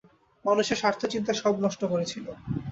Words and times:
মানুষের 0.45 0.77
স্বার্থ-চিন্তা 0.77 1.33
সব 1.33 1.53
নষ্ট 1.59 1.81
করেছিল। 1.85 2.25